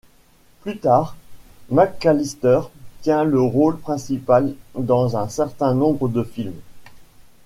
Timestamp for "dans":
4.73-5.15